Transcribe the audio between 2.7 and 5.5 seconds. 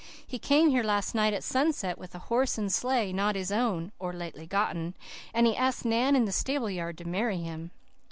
sleigh not his own, or lately gotten, and